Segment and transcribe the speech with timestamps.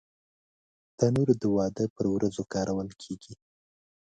[0.97, 3.33] تنور د واده پر ورځو کارول کېږي